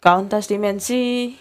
[0.00, 1.36] Countess Dimensi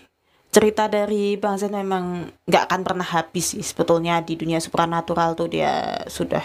[0.52, 5.48] cerita dari Bang Zen memang nggak akan pernah habis sih sebetulnya di dunia supernatural tuh
[5.48, 6.44] dia sudah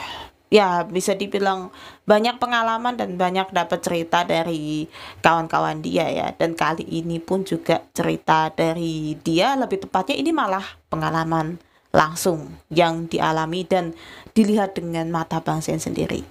[0.53, 1.75] ya bisa dibilang
[2.07, 4.87] banyak pengalaman dan banyak dapat cerita dari
[5.19, 6.31] kawan-kawan dia ya.
[6.39, 11.59] Dan kali ini pun juga cerita dari dia lebih tepatnya ini malah pengalaman
[11.91, 13.99] langsung yang dialami dan
[14.31, 16.23] dilihat dengan mata Bang Zen sendiri.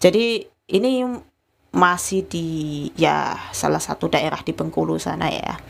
[0.00, 1.04] Jadi ini
[1.72, 2.48] masih di
[2.96, 5.60] ya salah satu daerah di Bengkulu sana ya.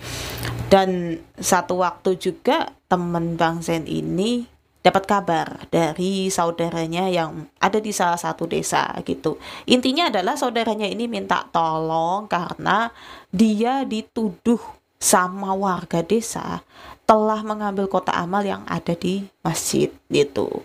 [0.69, 4.45] Dan satu waktu juga teman Bang Zen ini
[4.79, 9.37] dapat kabar dari saudaranya yang ada di salah satu desa gitu.
[9.67, 12.89] Intinya adalah saudaranya ini minta tolong karena
[13.35, 14.61] dia dituduh
[14.99, 16.63] sama warga desa
[17.09, 20.63] telah mengambil kota amal yang ada di masjid gitu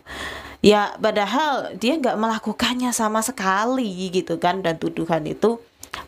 [0.64, 5.60] ya padahal dia nggak melakukannya sama sekali gitu kan dan tuduhan itu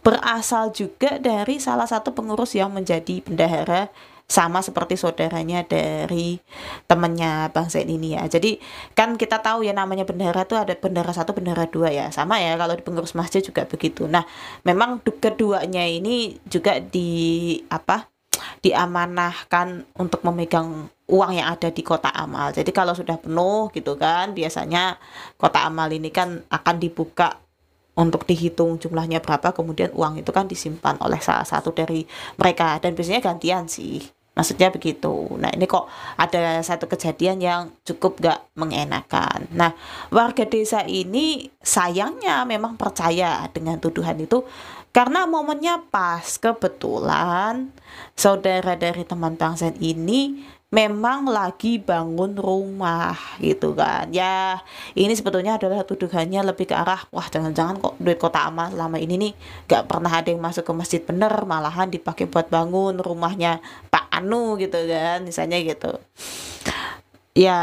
[0.02, 3.92] berasal juga dari salah satu pengurus yang menjadi bendahara
[4.26, 6.42] sama seperti saudaranya dari
[6.90, 8.26] temennya Bang Zain ini ya.
[8.26, 8.58] Jadi
[8.98, 12.10] kan kita tahu ya namanya bendahara tuh ada bendahara satu, bendahara dua ya.
[12.10, 14.10] Sama ya kalau di pengurus masjid juga begitu.
[14.10, 14.26] Nah,
[14.66, 18.15] memang keduanya ini juga di apa?
[18.66, 22.50] Diamanahkan untuk memegang uang yang ada di kota amal.
[22.50, 24.98] Jadi kalau sudah penuh gitu kan, biasanya
[25.38, 27.38] kota amal ini kan akan dibuka
[27.94, 32.10] untuk dihitung jumlahnya berapa, kemudian uang itu kan disimpan oleh salah satu dari
[32.42, 34.02] mereka dan biasanya gantian sih.
[34.36, 35.32] Maksudnya begitu.
[35.40, 35.88] Nah ini kok
[36.20, 39.48] ada satu kejadian yang cukup gak mengenakan.
[39.56, 39.72] Nah
[40.12, 44.44] warga desa ini sayangnya memang percaya dengan tuduhan itu
[44.96, 47.68] karena momennya pas kebetulan
[48.16, 50.40] saudara dari teman bangsa ini
[50.76, 54.12] memang lagi bangun rumah gitu kan.
[54.12, 54.60] Ya
[54.92, 59.16] ini sebetulnya adalah tuduhannya lebih ke arah wah jangan-jangan kok duit kota amal selama ini
[59.16, 59.34] nih
[59.72, 61.00] gak pernah ada yang masuk ke masjid.
[61.00, 65.96] Bener malahan dipakai buat bangun rumahnya Pak Anu gitu kan misalnya gitu.
[67.32, 67.60] Ya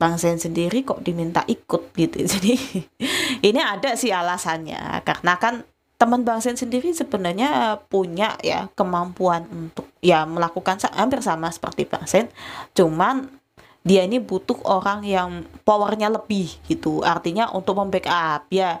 [0.00, 2.24] Bang Sen sendiri kok diminta ikut gitu.
[2.32, 2.56] Jadi
[3.44, 5.04] ini ada sih alasannya.
[5.04, 5.60] Karena kan
[6.00, 12.08] teman Bang Sen sendiri sebenarnya punya ya kemampuan untuk ya melakukan hampir sama seperti Bang
[12.08, 12.32] Sen,
[12.72, 13.28] cuman
[13.84, 17.04] dia ini butuh orang yang powernya lebih gitu.
[17.04, 18.80] Artinya untuk membackup ya.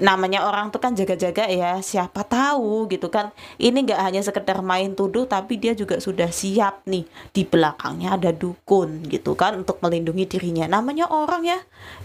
[0.00, 1.78] Namanya orang tuh kan jaga-jaga ya.
[1.78, 3.30] Siapa tahu gitu kan.
[3.62, 7.06] Ini nggak hanya sekedar main tuduh tapi dia juga sudah siap nih.
[7.30, 10.66] Di belakangnya ada dukun gitu kan untuk melindungi dirinya.
[10.66, 11.58] Namanya orang ya.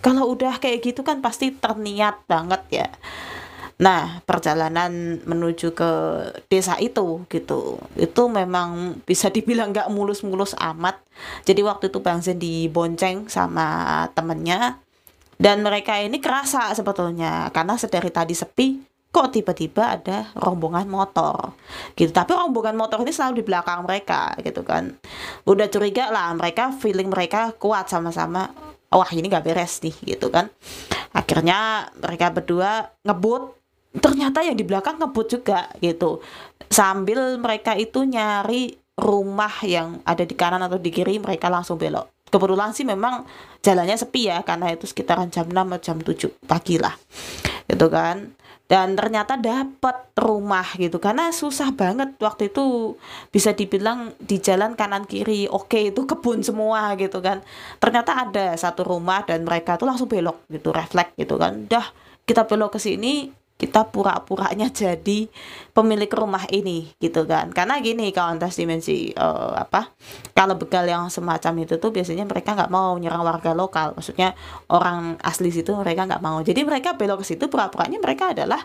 [0.06, 2.90] Kalau udah kayak gitu kan pasti terniat banget ya
[3.76, 5.92] Nah, perjalanan menuju ke
[6.48, 10.96] desa itu gitu, itu memang bisa dibilang nggak mulus-mulus amat.
[11.44, 14.80] Jadi waktu itu Bang Zen dibonceng sama temennya,
[15.36, 18.80] dan mereka ini kerasa sebetulnya karena sedari tadi sepi,
[19.12, 21.52] kok tiba-tiba ada rombongan motor
[22.00, 22.16] gitu.
[22.16, 24.96] Tapi rombongan motor ini selalu di belakang mereka gitu kan.
[25.44, 28.56] Udah curiga lah, mereka feeling mereka kuat sama-sama.
[28.88, 30.48] Wah ini gak beres nih gitu kan.
[31.12, 33.65] Akhirnya mereka berdua ngebut
[34.00, 36.20] ternyata yang di belakang ngebut juga gitu.
[36.68, 42.12] Sambil mereka itu nyari rumah yang ada di kanan atau di kiri mereka langsung belok.
[42.32, 43.28] Kebetulan sih memang
[43.62, 46.96] jalannya sepi ya karena itu sekitaran jam 6 atau jam 7 pagi lah
[47.70, 48.34] gitu kan.
[48.66, 50.98] Dan ternyata dapat rumah gitu.
[50.98, 52.98] Karena susah banget waktu itu
[53.30, 57.46] bisa dibilang di jalan kanan kiri oke itu kebun semua gitu kan.
[57.78, 61.70] Ternyata ada satu rumah dan mereka tuh langsung belok gitu refleks gitu kan.
[61.70, 61.86] Dah
[62.26, 65.32] kita belok ke sini kita pura-puranya jadi
[65.72, 67.56] pemilik rumah ini gitu kan.
[67.56, 69.96] Karena gini kawan tes dimensi uh, apa
[70.36, 73.96] kalau begal yang semacam itu tuh biasanya mereka nggak mau nyerang warga lokal.
[73.96, 74.36] Maksudnya
[74.68, 76.44] orang asli situ mereka nggak mau.
[76.44, 78.60] Jadi mereka belok ke situ pura-puranya mereka adalah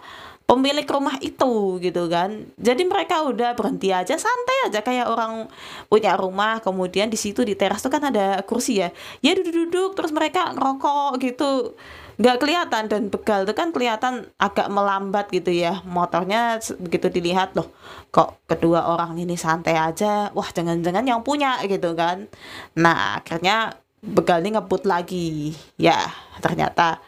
[0.51, 2.51] pemilik rumah itu gitu kan.
[2.59, 4.83] Jadi mereka udah berhenti aja santai aja.
[4.83, 5.47] Kayak orang
[5.87, 8.91] punya rumah kemudian di situ di teras tuh kan ada kursi ya.
[9.23, 11.79] Ya duduk-duduk terus mereka ngerokok gitu
[12.21, 15.81] nggak kelihatan dan begal itu kan kelihatan agak melambat gitu ya.
[15.89, 17.73] Motornya begitu dilihat loh
[18.13, 20.29] kok kedua orang ini santai aja?
[20.37, 22.29] Wah jangan-jangan yang punya gitu kan.
[22.77, 23.73] Nah akhirnya
[24.05, 25.57] begal ini ngebut lagi.
[25.81, 26.13] Ya
[26.45, 27.01] ternyata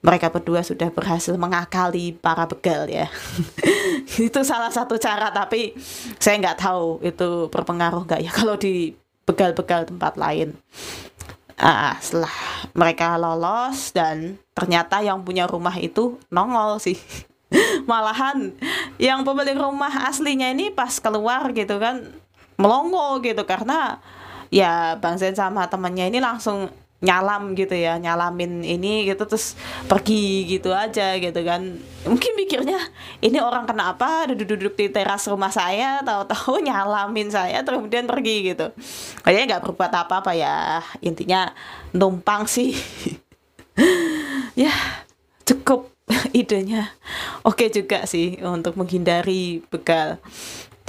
[0.00, 3.08] mereka berdua sudah berhasil mengakali para begal ya.
[4.28, 5.76] Itu salah satu cara tapi
[6.16, 8.96] saya nggak tahu itu berpengaruh nggak ya kalau di
[9.28, 10.56] begal-begal tempat lain.
[11.60, 12.36] Uh, setelah
[12.72, 17.00] mereka lolos dan ternyata yang punya rumah itu nongol sih.
[17.90, 18.52] Malahan
[19.00, 22.04] yang pemilik rumah aslinya ini pas keluar gitu kan
[22.60, 23.40] melongo gitu.
[23.48, 23.96] Karena
[24.52, 26.68] ya Bang Zen sama temannya ini langsung
[27.00, 29.56] nyalam gitu ya nyalamin ini gitu terus
[29.88, 31.80] pergi gitu aja gitu kan.
[32.04, 32.76] Mungkin mikirnya
[33.24, 38.68] ini orang kenapa duduk-duduk di teras rumah saya tahu-tahu nyalamin saya terus kemudian pergi gitu.
[39.24, 40.84] Kayaknya nggak berbuat apa-apa ya.
[41.00, 41.48] Intinya
[41.96, 42.76] numpang sih
[44.54, 44.72] ya
[45.44, 45.90] cukup
[46.36, 46.90] idenya
[47.46, 50.18] oke juga sih untuk menghindari begal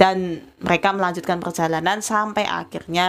[0.00, 3.08] dan mereka melanjutkan perjalanan sampai akhirnya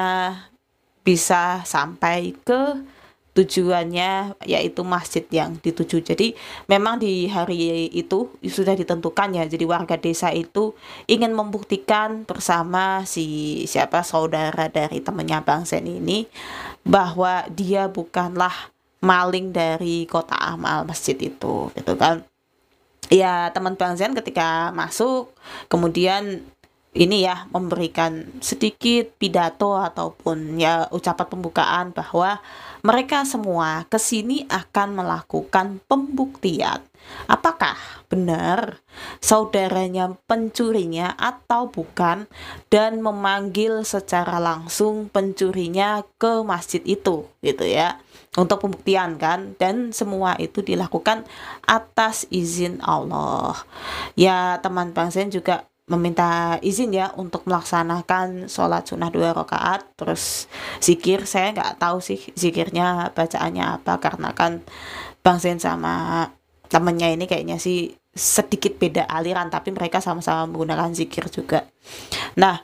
[1.03, 2.85] bisa sampai ke
[3.33, 6.05] tujuannya yaitu masjid yang dituju.
[6.05, 6.38] Jadi
[6.69, 9.44] memang di hari itu sudah ditentukan ya.
[9.50, 10.77] Jadi warga desa itu
[11.09, 16.29] ingin membuktikan bersama si siapa saudara dari temannya Bang Sen ini
[16.85, 18.72] bahwa dia bukanlah
[19.03, 22.23] maling dari kota amal masjid itu gitu kan.
[23.11, 25.35] Ya teman Bang Zen ketika masuk
[25.67, 26.47] kemudian
[26.94, 32.38] ini ya memberikan sedikit pidato ataupun ya ucapan pembukaan bahwa
[32.85, 36.85] mereka semua ke sini akan melakukan pembuktian.
[37.27, 37.75] Apakah
[38.07, 38.79] benar
[39.19, 42.29] saudaranya pencurinya atau bukan?
[42.69, 48.00] Dan memanggil secara langsung pencurinya ke masjid itu gitu ya
[48.38, 49.53] untuk pembuktian kan?
[49.57, 51.25] Dan semua itu dilakukan
[51.65, 53.57] atas izin Allah.
[54.18, 59.83] Ya teman bangsa juga meminta izin ya untuk melaksanakan sholat sunnah dua rakaat.
[60.00, 60.47] Terus
[60.80, 64.63] zikir saya nggak tahu sih zikirnya bacaannya apa karena kan
[65.24, 66.27] Bang Zen sama
[66.71, 71.65] temennya ini kayaknya sih sedikit beda aliran tapi mereka sama-sama menggunakan zikir juga.
[72.38, 72.62] Nah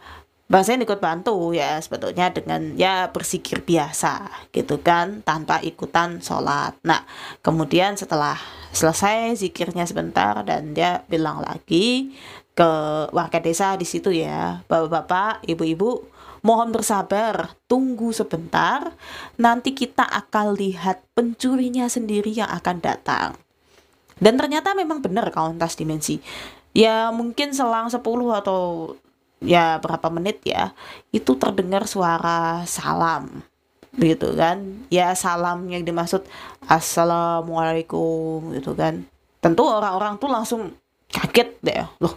[0.49, 7.05] Zen ikut bantu ya sebetulnya dengan ya berzikir biasa gitu kan tanpa ikutan sholat nah
[7.45, 8.33] kemudian setelah
[8.73, 12.17] selesai zikirnya sebentar dan dia bilang lagi
[12.59, 12.71] ke
[13.15, 14.59] warga desa di situ ya.
[14.67, 16.03] Bapak-bapak, ibu-ibu,
[16.43, 18.91] mohon bersabar, tunggu sebentar.
[19.39, 23.39] Nanti kita akan lihat pencurinya sendiri yang akan datang.
[24.19, 26.19] Dan ternyata memang benar kauntas dimensi.
[26.75, 28.03] Ya mungkin selang 10
[28.35, 28.93] atau
[29.39, 30.75] ya berapa menit ya,
[31.11, 33.43] itu terdengar suara salam
[33.97, 34.85] gitu kan?
[34.93, 36.23] Ya salam yang dimaksud
[36.67, 39.07] assalamualaikum gitu kan?
[39.39, 40.61] Tentu orang-orang tuh langsung
[41.09, 42.15] kaget deh loh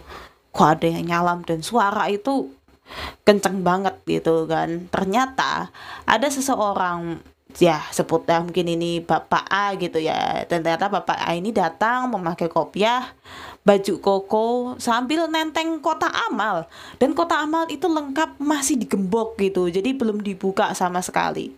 [0.53, 2.53] kok ada yang nyalam dan suara itu
[3.25, 4.85] kenceng banget gitu kan?
[4.93, 5.73] Ternyata
[6.05, 7.17] ada seseorang
[7.59, 10.45] ya sebut ya mungkin ini bapak A gitu ya.
[10.49, 13.13] Dan ternyata bapak A ini datang memakai kopiah
[13.63, 14.47] baju koko
[14.79, 16.67] sambil nenteng kota amal.
[16.99, 19.71] Dan kota amal itu lengkap masih digembok gitu.
[19.71, 21.55] Jadi belum dibuka sama sekali.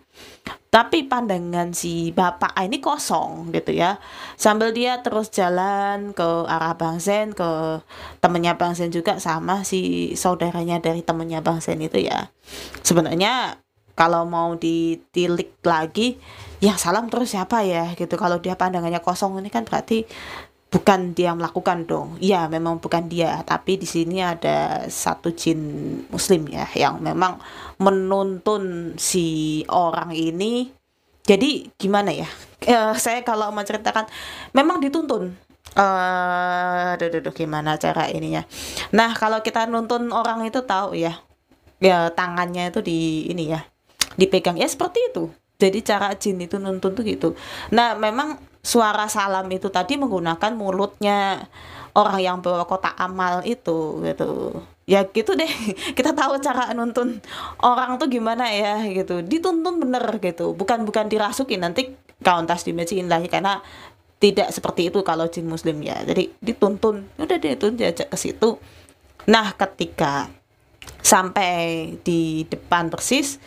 [0.75, 3.95] Tapi pandangan si bapak ini kosong gitu ya.
[4.35, 7.79] Sambil dia terus jalan ke arah Bang Zen ke
[8.19, 12.27] temennya Bang Zen juga sama si saudaranya dari temennya Bang Zen itu ya.
[12.83, 13.63] Sebenarnya
[13.95, 16.19] kalau mau ditilik lagi
[16.59, 20.03] yang salam terus siapa ya gitu kalau dia pandangannya kosong ini kan berarti
[20.75, 22.19] bukan dia melakukan dong.
[22.19, 25.59] Iya, memang bukan dia, tapi di sini ada satu jin
[26.11, 27.39] muslim ya yang memang
[27.79, 30.67] menuntun si orang ini.
[31.23, 32.27] Jadi gimana ya?
[32.65, 34.09] Eh, saya kalau menceritakan
[34.51, 35.31] memang dituntun.
[35.75, 38.43] Eh, aduh, gimana cara ininya?
[38.91, 41.23] Nah, kalau kita nuntun orang itu tahu ya,
[41.79, 43.63] ya tangannya itu di ini ya,
[44.15, 44.59] dipegang.
[44.59, 45.31] Ya seperti itu.
[45.55, 47.31] Jadi cara jin itu nuntun tuh gitu.
[47.71, 51.47] Nah, memang suara salam itu tadi menggunakan mulutnya
[51.95, 54.59] orang yang bawa kotak amal itu gitu.
[54.83, 55.47] Ya gitu deh.
[55.97, 57.23] Kita tahu cara nuntun
[57.63, 59.23] orang tuh gimana ya gitu.
[59.23, 60.51] Dituntun bener gitu.
[60.51, 61.55] Bukan bukan dirasuki.
[61.55, 63.63] Nanti kauntas dimeciin lagi karena
[64.19, 66.03] tidak seperti itu kalau jin muslim ya.
[66.03, 67.15] Jadi dituntun.
[67.15, 68.59] Udah dituntun diajak ke situ.
[69.31, 70.27] Nah ketika
[71.01, 73.37] sampai di depan persis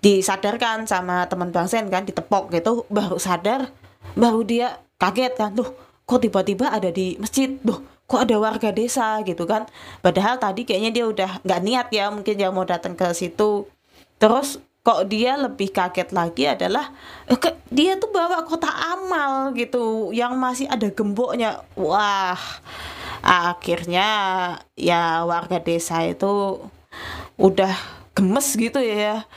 [0.00, 2.88] disadarkan sama teman bang Sen kan ditepok gitu.
[2.88, 3.72] Baru sadar
[4.16, 5.76] baru dia kaget kan tuh
[6.08, 7.54] kok tiba-tiba ada di masjid?
[7.60, 9.20] Tuh kok ada warga desa?
[9.22, 9.68] gitu kan.
[10.00, 13.68] Padahal tadi kayaknya dia udah nggak niat ya mungkin dia mau datang ke situ.
[14.18, 16.90] Terus kok dia lebih kaget lagi adalah
[17.28, 17.36] eh,
[17.68, 21.62] dia tuh bawa kotak amal gitu yang masih ada gemboknya.
[21.76, 22.40] Wah
[23.20, 24.08] akhirnya
[24.74, 26.64] ya warga desa itu
[27.36, 27.72] udah
[28.16, 29.28] gemes gitu ya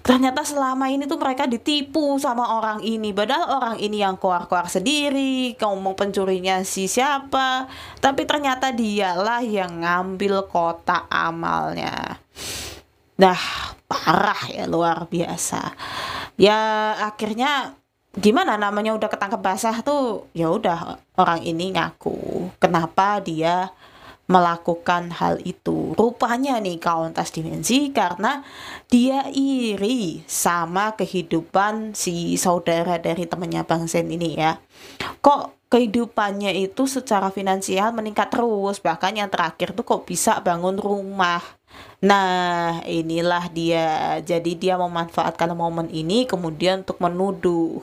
[0.00, 3.12] ternyata selama ini tuh mereka ditipu sama orang ini.
[3.12, 7.68] Padahal orang ini yang keluar-keluar sendiri ngomong pencurinya si siapa.
[8.00, 12.18] Tapi ternyata dialah yang ngambil kotak amalnya.
[13.14, 13.42] Dah
[13.84, 15.74] parah ya luar biasa.
[16.40, 17.76] Ya akhirnya
[18.16, 18.56] gimana?
[18.56, 22.50] Namanya udah ketangkep basah tuh ya udah orang ini ngaku.
[22.56, 23.70] Kenapa dia
[24.30, 25.98] melakukan hal itu.
[25.98, 28.46] Rupanya nih kawan tas dimensi karena
[28.86, 34.62] dia iri sama kehidupan si saudara dari temannya Bang Zen ini ya.
[35.18, 41.42] Kok kehidupannya itu secara finansial meningkat terus, bahkan yang terakhir tuh kok bisa bangun rumah.
[41.98, 44.18] Nah, inilah dia.
[44.22, 47.82] Jadi dia memanfaatkan momen ini kemudian untuk menuduh.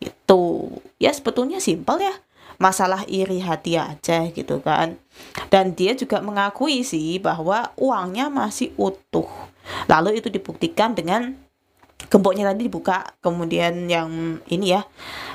[0.00, 2.16] Itu ya sebetulnya simpel ya
[2.58, 4.98] masalah iri hati aja gitu kan.
[5.48, 9.28] Dan dia juga mengakui sih bahwa uangnya masih utuh.
[9.86, 11.34] Lalu itu dibuktikan dengan
[12.10, 14.84] gemboknya tadi dibuka kemudian yang ini ya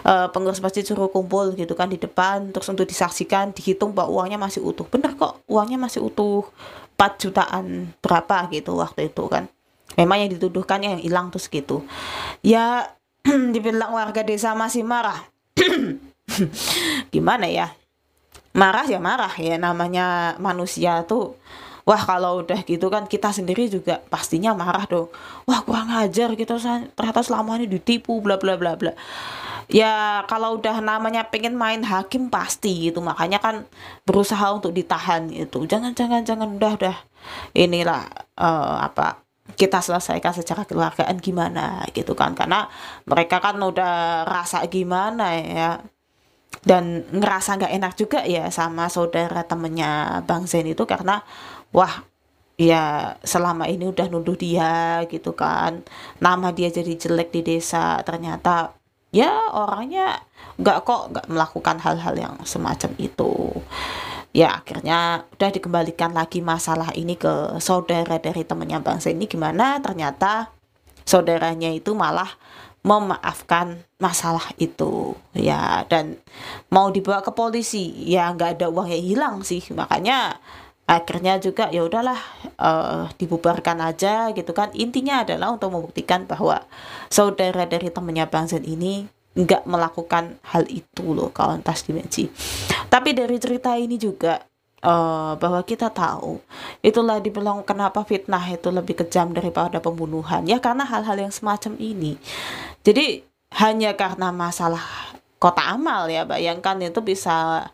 [0.05, 4.37] uh, pengurus masjid suruh kumpul gitu kan di depan terus untuk disaksikan dihitung bahwa uangnya
[4.37, 4.85] masih utuh.
[4.87, 6.45] Bener kok uangnya masih utuh.
[6.99, 9.47] 4 jutaan berapa gitu waktu itu kan.
[9.95, 11.87] Memang yang dituduhkan yang hilang terus gitu
[12.45, 12.95] ya
[13.53, 15.27] dibilang warga desa masih marah
[17.13, 17.73] gimana ya?
[18.53, 21.37] Marah ya marah ya namanya manusia tuh
[21.89, 25.09] wah kalau udah gitu kan kita sendiri juga pastinya marah dong.
[25.49, 26.61] Wah kurang ajar kita
[26.93, 28.93] ternyata selama ini ditipu bla bla bla bla.
[29.69, 33.65] Ya kalau udah namanya pengen main hakim pasti gitu makanya kan
[34.05, 35.65] berusaha untuk ditahan itu.
[35.65, 36.97] Jangan jangan jangan udah udah.
[37.57, 38.05] Inilah
[38.37, 39.25] uh, apa
[39.57, 42.37] kita selesaikan secara keluargaan gimana gitu kan.
[42.37, 42.69] Karena
[43.09, 45.81] mereka kan udah rasa gimana ya
[46.59, 51.23] dan ngerasa nggak enak juga ya sama saudara temennya Bang Zen itu karena
[51.71, 52.03] wah
[52.59, 55.79] ya selama ini udah nuduh dia gitu kan.
[56.19, 58.03] Nama dia jadi jelek di desa.
[58.03, 58.75] Ternyata
[59.15, 60.19] ya orangnya
[60.59, 63.31] nggak kok nggak melakukan hal-hal yang semacam itu.
[64.35, 69.79] Ya akhirnya udah dikembalikan lagi masalah ini ke saudara dari temennya Bang Zen ini gimana?
[69.79, 70.51] Ternyata
[71.07, 72.29] saudaranya itu malah
[72.89, 75.13] memaafkan masalah itu.
[75.37, 76.17] Ya dan
[76.73, 79.61] mau dibawa ke polisi ya nggak ada uang yang hilang sih.
[79.69, 80.41] Makanya
[80.89, 82.17] akhirnya juga ya udahlah
[82.57, 84.73] uh, dibubarkan aja gitu kan.
[84.73, 86.65] Intinya adalah untuk membuktikan bahwa
[87.13, 89.05] saudara dari temannya Bang Zen ini
[89.37, 92.27] nggak melakukan hal itu loh kawan tas dimensi
[92.89, 94.41] tapi dari cerita ini juga
[94.83, 96.39] uh, bahwa kita tahu
[96.79, 100.43] itulah dibilang kenapa fitnah itu lebih kejam daripada pembunuhan.
[100.47, 102.15] Ya karena hal-hal yang semacam ini.
[102.83, 103.23] Jadi
[103.59, 104.83] hanya karena masalah
[105.39, 107.67] kota amal ya bayangkan itu bisa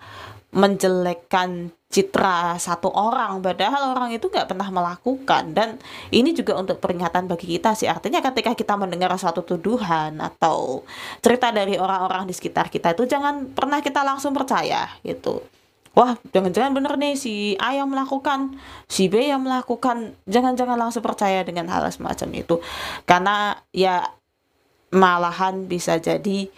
[0.56, 3.44] menjelekkan citra satu orang.
[3.44, 5.52] Padahal orang itu nggak pernah melakukan.
[5.52, 5.80] Dan
[6.16, 7.92] ini juga untuk peringatan bagi kita sih.
[7.92, 10.88] Artinya ketika kita mendengar suatu tuduhan atau
[11.20, 15.44] cerita dari orang-orang di sekitar kita itu jangan pernah kita langsung percaya gitu
[15.96, 21.42] wah jangan-jangan bener nih si A yang melakukan si B yang melakukan jangan-jangan langsung percaya
[21.42, 22.60] dengan hal semacam itu
[23.08, 24.04] karena ya
[24.94, 26.52] malahan bisa jadi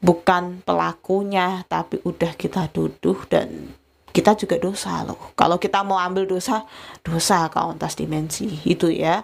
[0.00, 3.74] bukan pelakunya tapi udah kita duduk dan
[4.16, 5.36] kita juga dosa loh.
[5.36, 6.64] Kalau kita mau ambil dosa,
[7.04, 9.20] dosa kauntas dimensi itu ya.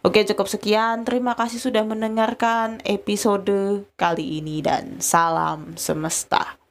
[0.00, 1.04] Oke cukup sekian.
[1.04, 6.61] Terima kasih sudah mendengarkan episode kali ini dan salam semesta.